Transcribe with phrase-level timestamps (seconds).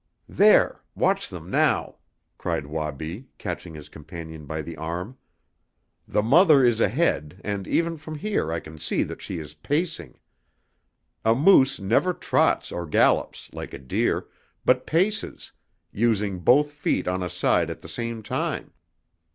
[0.29, 1.97] "There; watch them now!"
[2.39, 5.15] cried Wabi, catching his companion by the arm.
[6.07, 10.17] "The mother is ahead, and even from here I can see that she is pacing.
[11.23, 14.25] A moose never trots or gallops, like a deer,
[14.65, 15.51] but paces,
[15.91, 18.73] using both feet on a side at the same time.